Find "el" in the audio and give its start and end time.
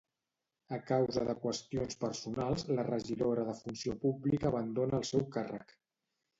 5.03-5.09